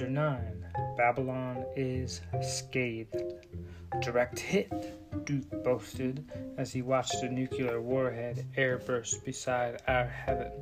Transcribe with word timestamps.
Chapter 0.00 0.12
9 0.14 0.66
Babylon 0.96 1.66
is 1.76 2.22
Scathed. 2.40 3.34
Direct 4.00 4.38
hit, 4.38 4.96
Duke 5.26 5.62
boasted 5.62 6.24
as 6.56 6.72
he 6.72 6.80
watched 6.80 7.22
a 7.22 7.28
nuclear 7.28 7.82
warhead 7.82 8.46
airburst 8.56 9.22
beside 9.26 9.82
our 9.88 10.06
heaven. 10.06 10.52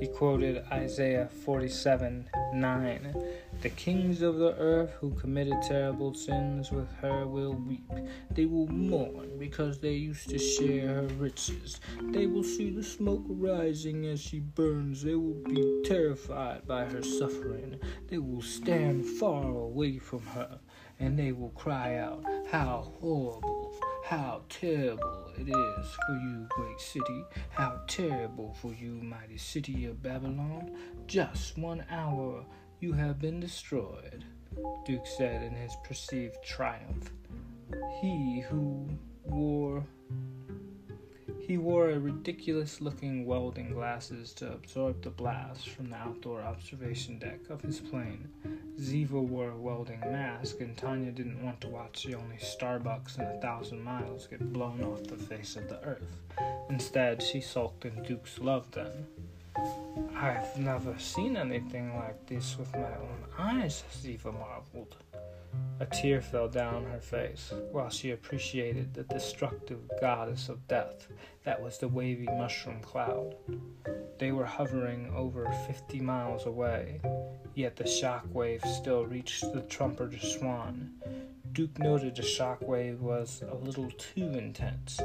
He 0.00 0.06
quoted 0.06 0.64
Isaiah 0.72 1.28
47 1.44 2.30
9. 2.54 3.24
The 3.60 3.70
kings 3.70 4.22
of 4.22 4.36
the 4.36 4.54
earth 4.54 4.92
who 5.00 5.10
committed 5.14 5.60
terrible 5.62 6.14
sins 6.14 6.70
with 6.70 6.88
her 7.00 7.26
will 7.26 7.54
weep. 7.54 7.90
They 8.30 8.46
will 8.46 8.68
mourn 8.68 9.36
because 9.36 9.80
they 9.80 9.94
used 9.94 10.28
to 10.28 10.38
share 10.38 10.94
her 10.94 11.08
riches. 11.18 11.80
They 12.00 12.26
will 12.26 12.44
see 12.44 12.70
the 12.70 12.84
smoke 12.84 13.24
rising 13.26 14.06
as 14.06 14.20
she 14.20 14.38
burns. 14.38 15.02
They 15.02 15.16
will 15.16 15.42
be 15.42 15.82
terrified 15.84 16.68
by 16.68 16.84
her 16.84 17.02
suffering. 17.02 17.80
They 18.06 18.18
will 18.18 18.42
stand 18.42 19.04
far 19.04 19.44
away 19.44 19.98
from 19.98 20.22
her 20.22 20.60
and 21.00 21.18
they 21.18 21.32
will 21.32 21.50
cry 21.50 21.96
out, 21.96 22.24
How 22.52 22.92
horrible, 23.00 23.74
how 24.04 24.42
terrible 24.48 25.32
it 25.36 25.48
is 25.48 25.96
for 26.06 26.12
you, 26.12 26.46
great 26.50 26.80
city, 26.80 27.24
how 27.50 27.80
terrible 27.88 28.54
for 28.60 28.72
you, 28.72 29.00
mighty 29.02 29.36
city 29.36 29.86
of 29.86 30.00
Babylon. 30.00 30.76
Just 31.08 31.58
one 31.58 31.84
hour 31.90 32.44
you 32.80 32.92
have 32.92 33.18
been 33.18 33.40
destroyed, 33.40 34.24
Duke 34.86 35.06
said 35.06 35.42
in 35.42 35.54
his 35.54 35.76
perceived 35.84 36.36
triumph. 36.44 37.10
He 38.00 38.40
who 38.48 38.88
wore 39.24 39.84
he 41.40 41.56
wore 41.56 41.90
a 41.90 41.98
ridiculous 41.98 42.82
looking 42.82 43.24
welding 43.24 43.72
glasses 43.72 44.34
to 44.34 44.52
absorb 44.52 45.00
the 45.00 45.08
blast 45.08 45.70
from 45.70 45.88
the 45.88 45.96
outdoor 45.96 46.42
observation 46.42 47.18
deck 47.18 47.48
of 47.48 47.62
his 47.62 47.80
plane. 47.80 48.28
Ziva 48.78 49.20
wore 49.20 49.50
a 49.50 49.56
welding 49.56 50.00
mask, 50.00 50.60
and 50.60 50.76
Tanya 50.76 51.10
didn't 51.10 51.42
want 51.42 51.58
to 51.62 51.68
watch 51.68 52.04
the 52.04 52.16
only 52.16 52.36
Starbucks 52.36 53.18
in 53.18 53.24
a 53.24 53.40
thousand 53.40 53.82
miles 53.82 54.26
get 54.26 54.52
blown 54.52 54.82
off 54.82 55.04
the 55.04 55.16
face 55.16 55.56
of 55.56 55.70
the 55.70 55.82
earth. 55.84 56.18
Instead, 56.68 57.22
she 57.22 57.40
sulked 57.40 57.86
in 57.86 58.02
Duke's 58.02 58.38
love 58.38 58.70
then. 58.72 59.06
I've 60.16 60.58
never 60.58 60.98
seen 60.98 61.36
anything 61.36 61.96
like 61.96 62.26
this 62.26 62.58
with 62.58 62.72
my 62.74 62.80
own 62.80 63.24
eyes, 63.38 63.84
Ziva 63.92 64.32
marveled. 64.32 64.96
A 65.80 65.86
tear 65.86 66.20
fell 66.20 66.48
down 66.48 66.84
her 66.86 67.00
face 67.00 67.52
while 67.70 67.88
she 67.88 68.10
appreciated 68.10 68.92
the 68.92 69.04
destructive 69.04 69.78
goddess 70.00 70.48
of 70.48 70.66
death 70.68 71.08
that 71.44 71.62
was 71.62 71.78
the 71.78 71.88
wavy 71.88 72.26
mushroom 72.26 72.80
cloud. 72.80 73.36
They 74.18 74.32
were 74.32 74.44
hovering 74.44 75.12
over 75.14 75.50
fifty 75.66 76.00
miles 76.00 76.46
away, 76.46 77.00
yet 77.54 77.76
the 77.76 77.86
shock 77.86 78.26
wave 78.32 78.62
still 78.64 79.06
reached 79.06 79.52
the 79.52 79.62
trumpeter 79.62 80.18
swan. 80.18 80.94
Duke 81.52 81.78
noted 81.78 82.16
the 82.16 82.22
shock 82.22 82.60
wave 82.66 83.00
was 83.00 83.42
a 83.48 83.54
little 83.54 83.90
too 83.92 84.30
intense. 84.32 85.00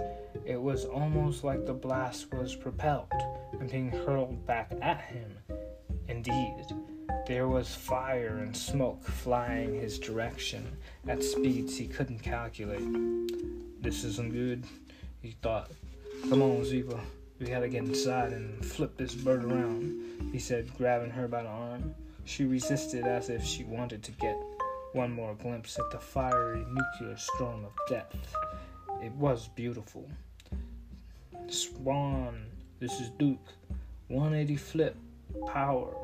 It 0.46 0.62
was 0.62 0.86
almost 0.86 1.44
like 1.44 1.66
the 1.66 1.74
blast 1.74 2.34
was 2.34 2.56
propelled 2.56 3.12
and 3.60 3.70
being 3.70 3.92
hurled 3.92 4.46
back 4.46 4.72
at 4.82 5.02
him. 5.02 5.32
Indeed, 6.08 6.66
there 7.28 7.48
was 7.48 7.74
fire 7.74 8.40
and 8.40 8.56
smoke 8.56 9.04
flying 9.04 9.74
his 9.74 9.98
direction 9.98 10.78
at 11.08 11.24
speeds 11.24 11.78
he 11.78 11.88
couldn't 11.88 12.20
calculate. 12.20 12.84
This 13.82 14.04
isn't 14.04 14.34
good, 14.34 14.66
he 15.22 15.32
thought. 15.42 15.72
Come 16.30 16.42
on, 16.42 16.62
Ziva. 16.62 17.00
We 17.40 17.48
gotta 17.48 17.68
get 17.68 17.84
inside 17.84 18.32
and 18.32 18.66
flip 18.66 18.98
this 18.98 19.16
bird 19.16 19.44
around, 19.44 20.30
he 20.32 20.40
said, 20.40 20.70
grabbing 20.78 21.12
her 21.12 21.28
by 21.28 21.44
the 21.44 21.50
arm. 21.50 21.96
She 22.26 22.46
resisted 22.46 23.06
as 23.06 23.30
if 23.30 23.44
she 23.44 23.64
wanted 23.64 24.04
to 24.04 24.12
get 24.14 24.38
one 24.94 25.12
more 25.12 25.34
glimpse 25.36 25.78
at 25.80 25.92
the 25.92 26.00
fiery 26.00 26.66
nuclear 26.70 27.18
storm 27.18 27.66
of 27.66 27.74
death. 27.90 28.16
It 29.02 29.12
was 29.14 29.50
beautiful. 29.50 30.08
Swan, 31.48 32.46
this 32.80 33.00
is 33.00 33.10
Duke. 33.18 33.54
180 34.08 34.56
flip, 34.58 34.98
power. 35.48 35.96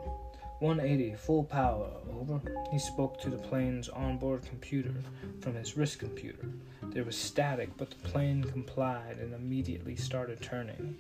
180, 0.60 1.16
full 1.16 1.46
power, 1.46 1.90
over. 2.20 2.42
He 2.72 2.80
spoke 2.80 3.22
to 3.22 3.30
the 3.30 3.38
plane's 3.38 3.88
onboard 3.88 4.46
computer 4.46 4.94
from 5.40 5.56
his 5.56 5.78
wrist 5.78 6.00
computer. 6.00 6.50
There 6.84 7.06
was 7.06 7.16
static, 7.16 7.70
but 7.78 7.90
the 7.90 8.10
plane 8.10 8.44
complied 8.44 9.18
and 9.20 9.34
immediately 9.34 9.96
started 9.96 10.42
turning. 10.42 10.98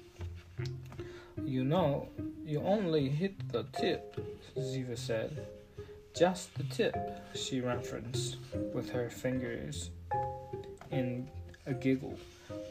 You 1.44 1.66
know, 1.66 2.08
you 2.46 2.62
only 2.62 3.10
hit 3.10 3.52
the 3.52 3.66
tip, 3.78 4.16
Ziva 4.58 4.98
said. 4.98 5.46
Just 6.16 6.56
the 6.56 6.64
tip, 6.64 6.96
she 7.36 7.60
referenced 7.60 8.38
with 8.74 8.90
her 8.92 9.10
fingers 9.10 9.90
in 10.92 11.28
a 11.66 11.74
giggle. 11.74 12.18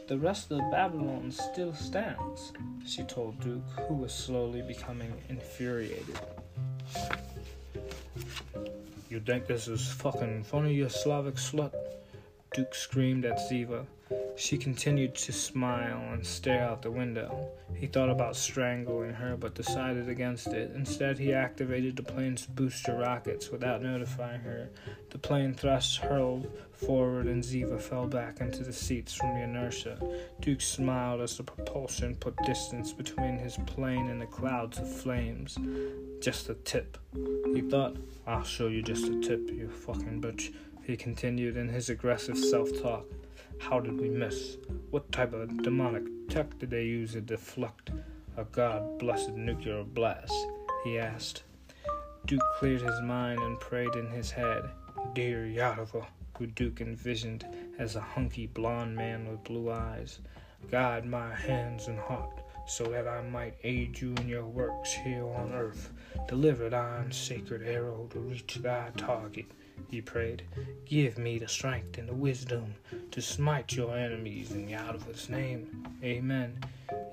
The 0.09 0.17
rest 0.17 0.51
of 0.51 0.59
Babylon 0.71 1.29
still 1.29 1.71
stands, 1.71 2.51
she 2.83 3.03
told 3.03 3.39
Duke, 3.41 3.61
who 3.87 3.93
was 3.93 4.11
slowly 4.11 4.63
becoming 4.63 5.13
infuriated. 5.29 6.19
You 9.07 9.19
think 9.19 9.45
this 9.45 9.67
is 9.67 9.87
fucking 9.87 10.45
funny, 10.45 10.73
you 10.73 10.89
Slavic 10.89 11.35
slut? 11.35 11.75
Duke 12.55 12.73
screamed 12.73 13.23
at 13.23 13.37
Ziva. 13.37 13.85
She 14.39 14.57
continued 14.57 15.15
to 15.15 15.33
smile 15.33 16.13
and 16.13 16.25
stare 16.25 16.63
out 16.63 16.81
the 16.81 16.89
window. 16.89 17.49
He 17.75 17.87
thought 17.87 18.09
about 18.09 18.37
strangling 18.37 19.11
her 19.11 19.35
but 19.35 19.53
decided 19.53 20.07
against 20.07 20.47
it. 20.47 20.71
Instead, 20.73 21.19
he 21.19 21.33
activated 21.33 21.97
the 21.97 22.03
plane's 22.03 22.45
booster 22.45 22.95
rockets 22.95 23.49
without 23.49 23.81
notifying 23.81 24.39
her. 24.39 24.69
The 25.09 25.17
plane 25.17 25.53
thrust 25.53 25.97
hurled 25.97 26.49
forward 26.71 27.27
and 27.27 27.43
Ziva 27.43 27.81
fell 27.81 28.07
back 28.07 28.39
into 28.39 28.63
the 28.63 28.71
seats 28.71 29.13
from 29.13 29.33
the 29.33 29.41
inertia. 29.41 29.99
Duke 30.39 30.61
smiled 30.61 31.19
as 31.19 31.35
the 31.35 31.43
propulsion 31.43 32.15
put 32.15 32.37
distance 32.45 32.93
between 32.93 33.37
his 33.37 33.57
plane 33.65 34.07
and 34.07 34.21
the 34.21 34.25
clouds 34.25 34.77
of 34.79 34.89
flames. 34.89 35.57
Just 36.21 36.47
a 36.47 36.53
tip. 36.53 36.97
He 37.53 37.59
thought, 37.59 37.97
I'll 38.25 38.43
show 38.43 38.67
you 38.67 38.83
just 38.83 39.05
a 39.05 39.19
tip, 39.19 39.49
you 39.49 39.67
fucking 39.69 40.21
bitch. 40.21 40.53
He 40.89 40.97
continued 40.97 41.55
in 41.55 41.69
his 41.69 41.91
aggressive 41.91 42.35
self 42.35 42.67
talk. 42.81 43.05
How 43.59 43.79
did 43.79 44.01
we 44.01 44.09
miss? 44.09 44.57
What 44.89 45.11
type 45.11 45.33
of 45.33 45.61
demonic 45.61 46.01
tech 46.29 46.57
did 46.57 46.71
they 46.71 46.85
use 46.85 47.11
to 47.11 47.21
deflect 47.21 47.91
a 48.35 48.43
god 48.45 48.97
blessed 48.97 49.35
nuclear 49.35 49.83
blast? 49.83 50.33
He 50.83 50.97
asked. 50.97 51.43
Duke 52.25 52.41
cleared 52.57 52.81
his 52.81 52.99
mind 53.01 53.39
and 53.39 53.59
prayed 53.59 53.93
in 53.93 54.09
his 54.09 54.31
head. 54.31 54.63
Dear 55.13 55.45
Yadava, 55.45 56.07
who 56.39 56.47
Duke 56.47 56.81
envisioned 56.81 57.45
as 57.77 57.95
a 57.95 58.01
hunky 58.01 58.47
blond 58.47 58.95
man 58.95 59.29
with 59.29 59.43
blue 59.43 59.69
eyes, 59.69 60.17
guide 60.71 61.05
my 61.05 61.35
hands 61.35 61.85
and 61.85 61.99
heart 61.99 62.41
so 62.65 62.85
that 62.85 63.07
I 63.07 63.21
might 63.21 63.53
aid 63.63 64.01
you 64.01 64.15
in 64.15 64.27
your 64.27 64.47
works 64.47 64.91
here 64.91 65.27
on 65.27 65.53
earth. 65.53 65.93
Deliver 66.27 66.67
thine 66.67 67.11
sacred 67.11 67.61
arrow 67.61 68.07
to 68.11 68.19
reach 68.19 68.55
thy 68.55 68.89
target 68.97 69.45
he 69.89 70.01
prayed. 70.01 70.43
Give 70.85 71.17
me 71.17 71.39
the 71.39 71.47
strength 71.47 71.97
and 71.97 72.09
the 72.09 72.13
wisdom 72.13 72.75
to 73.11 73.21
smite 73.21 73.73
your 73.73 73.97
enemies 73.97 74.51
in 74.51 74.67
Yahweh's 74.67 75.29
name. 75.29 75.87
Amen. 76.03 76.57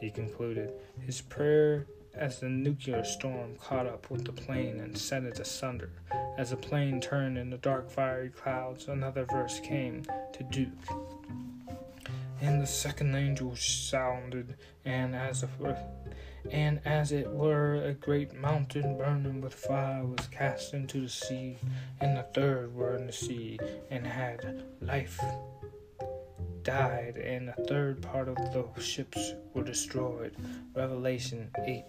He 0.00 0.10
concluded 0.10 0.72
his 1.00 1.20
prayer 1.20 1.86
as 2.14 2.40
the 2.40 2.48
nuclear 2.48 3.04
storm 3.04 3.56
caught 3.56 3.86
up 3.86 4.10
with 4.10 4.24
the 4.24 4.32
plane 4.32 4.80
and 4.80 4.96
sent 4.96 5.26
it 5.26 5.38
asunder. 5.38 5.90
As 6.38 6.50
the 6.50 6.56
plane 6.56 7.00
turned 7.00 7.36
in 7.38 7.50
the 7.50 7.58
dark 7.58 7.90
fiery 7.90 8.30
clouds, 8.30 8.88
another 8.88 9.24
verse 9.24 9.60
came 9.60 10.02
to 10.32 10.42
Duke. 10.44 10.70
And 12.40 12.60
the 12.60 12.66
second 12.66 13.14
angel 13.14 13.56
sounded, 13.56 14.56
and 14.84 15.14
as 15.14 15.42
a 15.42 15.46
and 16.50 16.80
as 16.84 17.12
it 17.12 17.28
were 17.28 17.76
a 17.76 17.92
great 17.92 18.34
mountain 18.34 18.96
burning 18.96 19.40
with 19.40 19.54
fire 19.54 20.04
was 20.04 20.26
cast 20.28 20.74
into 20.74 21.00
the 21.00 21.08
sea, 21.08 21.56
and 22.00 22.16
the 22.16 22.22
third 22.22 22.74
were 22.74 22.96
in 22.96 23.06
the 23.06 23.12
sea, 23.12 23.58
and 23.90 24.06
had 24.06 24.64
life 24.80 25.20
died, 26.62 27.16
and 27.16 27.48
the 27.48 27.64
third 27.68 28.02
part 28.02 28.28
of 28.28 28.36
the 28.36 28.66
ships 28.80 29.34
were 29.54 29.62
destroyed. 29.62 30.34
Revelation 30.74 31.48
8 31.64 31.84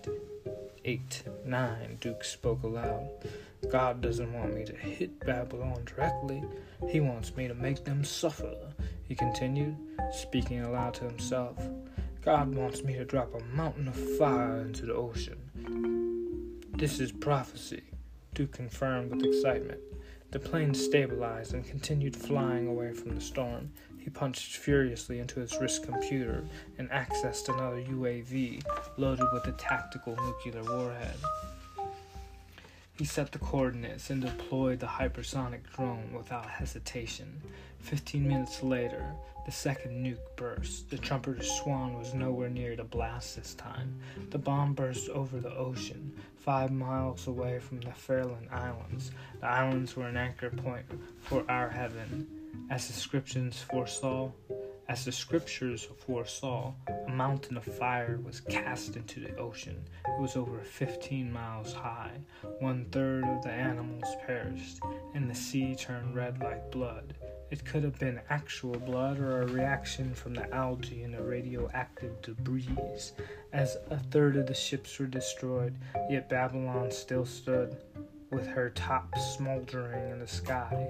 8 0.86 1.24
9 1.45 1.98
Duke 2.00 2.24
spoke 2.24 2.63
aloud. 2.63 3.09
God 3.71 4.01
doesn't 4.01 4.31
want 4.33 4.54
me 4.54 4.63
to 4.65 4.75
hit 4.75 5.19
Babylon 5.25 5.83
directly, 5.86 6.44
He 6.88 7.00
wants 7.00 7.36
me 7.36 7.48
to 7.48 7.56
make 7.56 7.83
them 7.83 8.04
suffer. 8.04 8.56
He 9.07 9.15
continued, 9.15 9.75
speaking 10.13 10.62
aloud 10.62 10.94
to 10.95 11.06
himself. 11.06 11.57
God 12.27 12.56
wants 12.56 12.83
me 12.83 12.94
to 12.95 13.06
drop 13.06 13.33
a 13.33 13.56
mountain 13.56 13.88
of 13.88 13.95
fire 14.18 14.57
into 14.57 14.85
the 14.85 14.94
ocean. 14.94 15.38
This 16.74 17.00
is 17.00 17.09
prophecy, 17.09 17.83
Duke 18.33 18.51
confirmed 18.51 19.12
with 19.12 19.24
excitement. 19.24 19.79
The 20.31 20.39
plane 20.39 20.74
stabilized 20.74 21.53
and 21.53 21.65
continued 21.65 22.18
flying 22.18 22.68
away 22.68 22.91
from 22.91 23.15
the 23.15 23.21
storm. 23.21 23.71
He 23.97 24.09
punched 24.09 24.57
furiously 24.57 25.19
into 25.19 25.39
his 25.39 25.56
wrist 25.62 25.85
computer 25.85 26.44
and 26.77 26.89
accessed 26.89 27.47
another 27.47 27.81
UAV 27.81 28.62
loaded 28.97 29.27
with 29.31 29.47
a 29.47 29.53
tactical 29.53 30.18
nuclear 30.18 30.63
warhead. 30.65 31.15
He 32.97 33.05
set 33.05 33.31
the 33.31 33.38
coordinates 33.38 34.09
and 34.09 34.23
deployed 34.23 34.79
the 34.79 34.88
hypersonic 34.88 35.61
drone 35.75 36.11
without 36.13 36.49
hesitation. 36.49 37.39
Fifteen 37.79 38.27
minutes 38.27 38.63
later, 38.63 39.13
the 39.45 39.51
second 39.51 40.03
nuke 40.03 40.17
burst. 40.35 40.89
The 40.89 40.97
trumpeter 40.97 41.44
Swan 41.44 41.97
was 41.97 42.15
nowhere 42.15 42.49
near 42.49 42.75
to 42.75 42.83
blast 42.83 43.35
this 43.35 43.53
time. 43.53 43.99
The 44.31 44.39
bomb 44.39 44.73
burst 44.73 45.09
over 45.09 45.39
the 45.39 45.55
ocean, 45.55 46.11
five 46.38 46.71
miles 46.71 47.27
away 47.27 47.59
from 47.59 47.81
the 47.81 47.91
Farallon 47.91 48.51
Islands. 48.51 49.11
The 49.41 49.47
islands 49.47 49.95
were 49.95 50.07
an 50.07 50.17
anchor 50.17 50.49
point 50.49 50.88
for 51.21 51.45
our 51.47 51.69
heaven. 51.69 52.27
As 52.71 52.88
the 52.88 52.94
scriptures 52.94 53.63
foresaw, 53.69 54.31
as 54.89 55.04
the 55.04 55.12
scriptures 55.12 55.88
foresaw, 56.06 56.74
a 57.07 57.12
mountain 57.12 57.57
of 57.57 57.66
fire 57.66 58.19
was 58.24 58.39
cast 58.39 58.95
into 58.95 59.19
the 59.19 59.36
ocean. 59.36 59.84
It 60.07 60.22
was 60.22 60.38
over 60.38 60.60
15 60.60 61.31
miles 61.31 61.74
high. 61.74 62.19
One 62.60 62.86
third 62.92 63.25
of 63.25 63.44
the 63.44 63.51
animals 63.51 64.06
perished, 64.25 64.80
and 65.13 65.30
the 65.30 65.36
sea 65.36 65.75
turned 65.75 66.16
red 66.16 66.42
like 66.42 66.72
blood. 66.72 67.16
It 67.51 67.66
could 67.66 67.84
have 67.84 68.00
been 68.00 68.22
actual 68.30 68.78
blood 68.80 69.19
or 69.19 69.42
a 69.42 69.48
reaction 69.48 70.13
from 70.13 70.34
the 70.34 70.54
algae 70.54 71.04
and 71.04 71.13
the 71.13 71.22
radioactive 71.22 72.22
debris. 72.22 72.69
As 73.54 73.78
a 73.90 73.98
third 73.98 74.38
of 74.38 74.48
the 74.48 74.54
ships 74.54 75.00
were 75.00 75.06
destroyed, 75.06 75.75
yet 76.10 76.30
Babylon 76.30 76.92
still 76.92 77.25
stood, 77.25 77.78
with 78.31 78.47
her 78.47 78.69
top 78.69 79.18
smoldering 79.35 80.12
in 80.12 80.19
the 80.19 80.27
sky. 80.27 80.89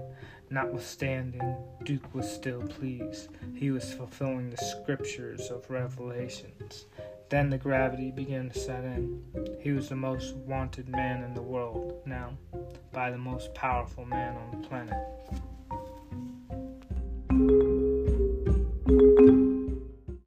Notwithstanding, 0.49 1.57
Duke 1.83 2.13
was 2.13 2.31
still 2.31 2.61
pleased. 2.61 3.29
He 3.53 3.71
was 3.71 3.93
fulfilling 3.93 4.49
the 4.49 4.57
scriptures 4.57 5.49
of 5.49 5.69
Revelations. 5.69 6.85
Then 7.29 7.49
the 7.49 7.57
gravity 7.57 8.11
began 8.11 8.49
to 8.49 8.59
set 8.59 8.83
in. 8.85 9.21
He 9.59 9.71
was 9.71 9.89
the 9.89 9.95
most 9.95 10.35
wanted 10.35 10.87
man 10.87 11.23
in 11.23 11.33
the 11.33 11.41
world 11.41 12.01
now, 12.05 12.37
by 12.93 13.11
the 13.11 13.17
most 13.17 13.53
powerful 13.53 14.05
man 14.05 14.37
on 14.37 14.61
the 14.61 14.67
planet. 14.67 14.95